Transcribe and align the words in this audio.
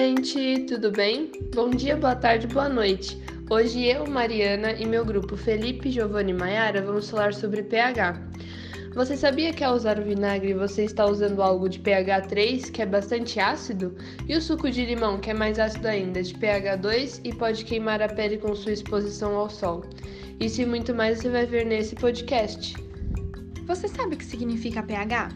gente, 0.00 0.60
tudo 0.60 0.90
bem? 0.90 1.30
Bom 1.54 1.68
dia, 1.68 1.94
boa 1.94 2.16
tarde, 2.16 2.46
boa 2.46 2.70
noite. 2.70 3.22
Hoje 3.50 3.84
eu, 3.84 4.06
Mariana 4.06 4.72
e 4.72 4.86
meu 4.86 5.04
grupo 5.04 5.36
Felipe, 5.36 5.90
Giovanni 5.90 6.30
e 6.30 6.34
Maiara 6.34 6.80
vamos 6.80 7.10
falar 7.10 7.34
sobre 7.34 7.62
pH. 7.62 8.18
Você 8.94 9.14
sabia 9.14 9.52
que 9.52 9.62
ao 9.62 9.74
usar 9.74 9.98
o 9.98 10.02
vinagre 10.02 10.54
você 10.54 10.84
está 10.84 11.04
usando 11.04 11.42
algo 11.42 11.68
de 11.68 11.78
pH 11.80 12.22
3, 12.28 12.70
que 12.70 12.80
é 12.80 12.86
bastante 12.86 13.38
ácido? 13.38 13.94
E 14.26 14.34
o 14.34 14.40
suco 14.40 14.70
de 14.70 14.86
limão, 14.86 15.20
que 15.20 15.28
é 15.28 15.34
mais 15.34 15.58
ácido 15.58 15.86
ainda, 15.86 16.22
de 16.22 16.32
pH 16.32 16.76
2 16.76 17.20
e 17.22 17.34
pode 17.34 17.66
queimar 17.66 18.00
a 18.00 18.08
pele 18.08 18.38
com 18.38 18.56
sua 18.56 18.72
exposição 18.72 19.36
ao 19.36 19.50
sol? 19.50 19.84
Isso 20.40 20.62
e 20.62 20.66
muito 20.66 20.94
mais 20.94 21.18
você 21.18 21.28
vai 21.28 21.44
ver 21.44 21.66
nesse 21.66 21.94
podcast. 21.94 22.74
Você 23.66 23.86
sabe 23.86 24.14
o 24.14 24.18
que 24.18 24.24
significa 24.24 24.82
pH? 24.82 25.28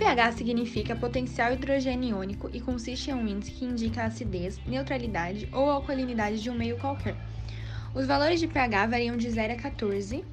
pH 0.00 0.32
significa 0.32 0.96
potencial 0.96 1.52
hidrogênio 1.52 2.16
iônico 2.16 2.48
e 2.54 2.58
consiste 2.58 3.10
em 3.10 3.14
um 3.14 3.28
índice 3.28 3.52
que 3.52 3.66
indica 3.66 4.02
a 4.02 4.06
acidez, 4.06 4.58
neutralidade 4.66 5.46
ou 5.52 5.70
alcalinidade 5.70 6.42
de 6.42 6.48
um 6.48 6.54
meio 6.54 6.78
qualquer. 6.78 7.14
Os 7.94 8.06
valores 8.06 8.40
de 8.40 8.48
pH 8.48 8.86
variam 8.86 9.14
de 9.14 9.30
0 9.30 9.52
a 9.52 9.56
14 9.56 10.24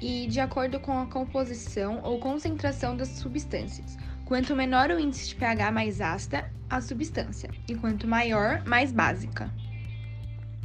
e 0.00 0.26
de 0.26 0.40
acordo 0.40 0.80
com 0.80 0.98
a 0.98 1.06
composição 1.06 2.00
ou 2.02 2.18
concentração 2.18 2.96
das 2.96 3.10
substâncias. 3.10 3.96
Quanto 4.24 4.56
menor 4.56 4.90
o 4.90 4.98
índice 4.98 5.28
de 5.28 5.36
pH, 5.36 5.70
mais 5.70 6.00
ácida 6.00 6.50
a 6.68 6.80
substância, 6.80 7.48
e 7.68 7.76
quanto 7.76 8.08
maior, 8.08 8.64
mais 8.64 8.90
básica. 8.90 9.48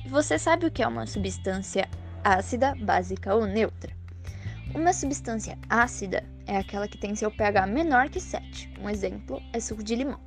Você 0.07 0.39
sabe 0.39 0.65
o 0.65 0.71
que 0.71 0.81
é 0.81 0.87
uma 0.87 1.05
substância 1.05 1.87
ácida, 2.23 2.73
básica 2.81 3.35
ou 3.35 3.45
neutra? 3.45 3.96
Uma 4.75 4.93
substância 4.93 5.57
ácida 5.69 6.23
é 6.45 6.57
aquela 6.57 6.87
que 6.87 6.97
tem 6.97 7.15
seu 7.15 7.31
pH 7.31 7.67
menor 7.67 8.09
que 8.09 8.19
7. 8.19 8.73
Um 8.81 8.89
exemplo 8.89 9.41
é 9.53 9.59
suco 9.59 9.83
de 9.83 9.95
limão. 9.95 10.19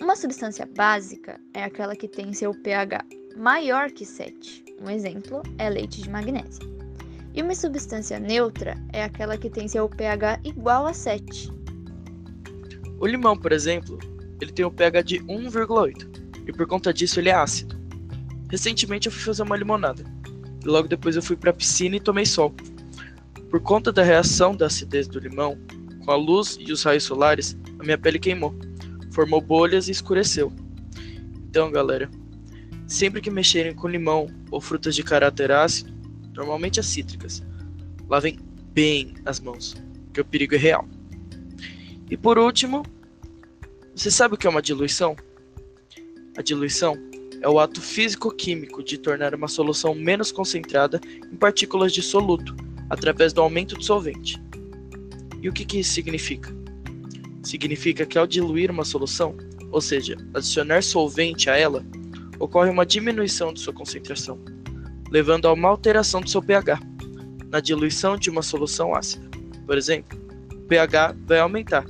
Uma 0.00 0.16
substância 0.16 0.66
básica 0.66 1.40
é 1.54 1.64
aquela 1.64 1.96
que 1.96 2.08
tem 2.08 2.32
seu 2.32 2.52
pH 2.52 3.04
maior 3.36 3.90
que 3.90 4.04
7. 4.04 4.64
Um 4.80 4.90
exemplo 4.90 5.42
é 5.58 5.68
leite 5.70 6.02
de 6.02 6.10
magnésio. 6.10 6.62
E 7.34 7.42
uma 7.42 7.54
substância 7.54 8.18
neutra 8.18 8.76
é 8.92 9.02
aquela 9.02 9.36
que 9.36 9.50
tem 9.50 9.68
seu 9.68 9.88
pH 9.88 10.40
igual 10.44 10.86
a 10.86 10.92
7. 10.92 11.50
O 13.00 13.06
limão, 13.06 13.36
por 13.36 13.52
exemplo, 13.52 13.98
ele 14.40 14.52
tem 14.52 14.64
um 14.64 14.70
pH 14.70 15.02
de 15.02 15.20
1,8 15.20 16.44
e 16.46 16.52
por 16.52 16.66
conta 16.66 16.92
disso 16.92 17.20
ele 17.20 17.28
é 17.28 17.34
ácido. 17.34 17.76
Recentemente 18.50 19.06
eu 19.06 19.12
fui 19.12 19.22
fazer 19.22 19.42
uma 19.42 19.56
limonada 19.56 20.04
logo 20.64 20.88
depois 20.88 21.16
eu 21.16 21.22
fui 21.22 21.36
para 21.36 21.50
a 21.50 21.54
piscina 21.54 21.96
e 21.96 22.00
tomei 22.00 22.26
sol. 22.26 22.54
Por 23.50 23.60
conta 23.60 23.90
da 23.90 24.02
reação 24.02 24.54
da 24.54 24.66
acidez 24.66 25.08
do 25.08 25.18
limão, 25.18 25.58
com 26.04 26.10
a 26.10 26.16
luz 26.16 26.58
e 26.60 26.70
os 26.70 26.82
raios 26.82 27.04
solares, 27.04 27.56
a 27.78 27.82
minha 27.82 27.96
pele 27.96 28.18
queimou, 28.18 28.54
formou 29.10 29.40
bolhas 29.40 29.88
e 29.88 29.90
escureceu. 29.90 30.52
Então, 31.48 31.70
galera, 31.70 32.10
sempre 32.86 33.22
que 33.22 33.30
mexerem 33.30 33.74
com 33.74 33.88
limão 33.88 34.26
ou 34.50 34.60
frutas 34.60 34.94
de 34.94 35.02
caráter 35.02 35.50
ácido, 35.50 35.90
normalmente 36.34 36.78
as 36.78 36.86
cítricas, 36.86 37.42
lavem 38.06 38.38
bem 38.72 39.14
as 39.24 39.40
mãos, 39.40 39.74
que 40.12 40.20
o 40.20 40.24
perigo 40.24 40.54
é 40.54 40.58
real. 40.58 40.86
E 42.10 42.18
por 42.18 42.38
último, 42.38 42.84
você 43.94 44.10
sabe 44.10 44.34
o 44.34 44.38
que 44.38 44.46
é 44.46 44.50
uma 44.50 44.62
diluição? 44.62 45.16
A 46.36 46.42
diluição 46.42 46.96
é 47.40 47.48
o 47.48 47.58
ato 47.58 47.80
físico-químico 47.80 48.82
de 48.82 48.98
tornar 48.98 49.34
uma 49.34 49.48
solução 49.48 49.94
menos 49.94 50.30
concentrada 50.30 51.00
em 51.32 51.36
partículas 51.36 51.94
de 51.94 52.02
soluto 52.02 52.67
através 52.90 53.32
do 53.32 53.40
aumento 53.40 53.74
do 53.76 53.84
solvente. 53.84 54.40
E 55.40 55.48
o 55.48 55.52
que, 55.52 55.64
que 55.64 55.80
isso 55.80 55.92
significa? 55.92 56.54
Significa 57.42 58.04
que 58.04 58.18
ao 58.18 58.26
diluir 58.26 58.70
uma 58.70 58.84
solução, 58.84 59.36
ou 59.70 59.80
seja, 59.80 60.16
adicionar 60.34 60.82
solvente 60.82 61.48
a 61.48 61.56
ela, 61.56 61.84
ocorre 62.38 62.70
uma 62.70 62.86
diminuição 62.86 63.52
de 63.52 63.60
sua 63.60 63.72
concentração, 63.72 64.38
levando 65.10 65.46
a 65.46 65.52
uma 65.52 65.68
alteração 65.68 66.20
do 66.20 66.30
seu 66.30 66.42
pH 66.42 66.80
na 67.50 67.60
diluição 67.60 68.16
de 68.16 68.30
uma 68.30 68.42
solução 68.42 68.94
ácida. 68.94 69.28
Por 69.66 69.76
exemplo, 69.76 70.18
o 70.52 70.62
pH 70.62 71.16
vai 71.26 71.38
aumentar 71.38 71.86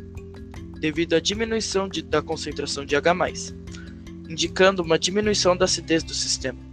devido 0.78 1.14
à 1.14 1.20
diminuição 1.20 1.88
de, 1.88 2.02
da 2.02 2.22
concentração 2.22 2.84
de 2.84 2.94
H+, 2.94 3.14
indicando 4.28 4.82
uma 4.82 4.98
diminuição 4.98 5.56
da 5.56 5.64
acidez 5.64 6.02
do 6.02 6.14
sistema. 6.14 6.67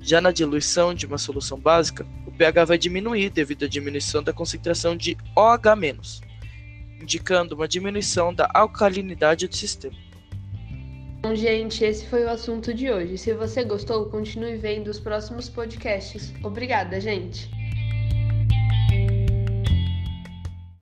Já 0.00 0.20
na 0.20 0.30
diluição 0.30 0.94
de 0.94 1.06
uma 1.06 1.18
solução 1.18 1.58
básica, 1.58 2.06
o 2.26 2.32
pH 2.32 2.64
vai 2.64 2.78
diminuir 2.78 3.30
devido 3.30 3.64
à 3.64 3.68
diminuição 3.68 4.22
da 4.22 4.32
concentração 4.32 4.96
de 4.96 5.16
OH-, 5.36 6.20
indicando 7.00 7.54
uma 7.54 7.68
diminuição 7.68 8.32
da 8.32 8.48
alcalinidade 8.54 9.46
do 9.46 9.54
sistema. 9.54 9.94
Bom, 11.22 11.34
gente, 11.34 11.84
esse 11.84 12.06
foi 12.06 12.24
o 12.24 12.30
assunto 12.30 12.72
de 12.72 12.90
hoje. 12.90 13.18
Se 13.18 13.34
você 13.34 13.62
gostou, 13.62 14.06
continue 14.06 14.56
vendo 14.56 14.88
os 14.88 14.98
próximos 14.98 15.50
podcasts. 15.50 16.32
Obrigada, 16.42 16.98
gente! 16.98 17.59